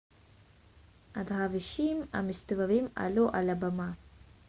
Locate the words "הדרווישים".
1.15-2.01